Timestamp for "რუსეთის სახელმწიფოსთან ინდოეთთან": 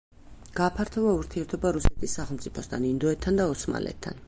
1.77-3.41